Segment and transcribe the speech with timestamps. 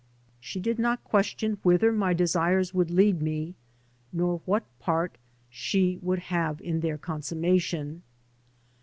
[0.39, 3.53] She did not question whither my desires would lead me,
[4.11, 5.15] nor what part
[5.47, 8.01] she would have in their consummation.